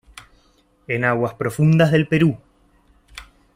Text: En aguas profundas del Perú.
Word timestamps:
En 0.87 1.05
aguas 1.05 1.35
profundas 1.35 1.91
del 1.91 2.07
Perú. 2.07 2.39